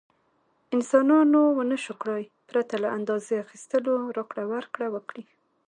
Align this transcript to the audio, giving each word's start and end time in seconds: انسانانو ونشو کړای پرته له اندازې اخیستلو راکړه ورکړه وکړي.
انسانانو 0.75 1.41
ونشو 1.57 1.93
کړای 2.01 2.23
پرته 2.49 2.75
له 2.83 2.87
اندازې 2.97 3.41
اخیستلو 3.45 3.93
راکړه 4.17 4.43
ورکړه 4.53 4.87
وکړي. 4.95 5.23